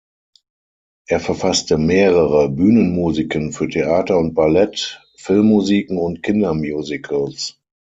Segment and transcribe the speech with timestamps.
[1.05, 7.59] Er verfasste mehrere Bühnenmusiken für Theater und Ballett, Filmmusiken und Kindermusicals.